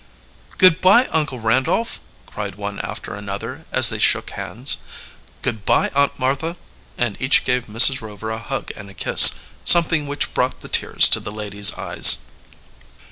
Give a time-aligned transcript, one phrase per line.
[0.57, 4.77] "Good by, Uncle Randolph!" cried one after another, as they shook hands.
[5.43, 6.57] "Good by, Aunt Martha!"
[6.97, 8.01] and each gave Mrs.
[8.01, 9.29] Rover a hug and a kiss,
[9.63, 12.17] something which brought the tears to the lady's eyes.